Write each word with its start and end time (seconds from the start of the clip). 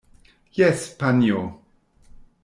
Jes, 0.59 0.85
panjo. 1.03 1.43